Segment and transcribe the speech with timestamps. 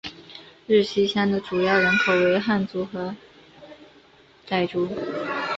[0.65, 3.15] 日溪乡的主要人口为汉族和
[4.47, 4.87] 畲族。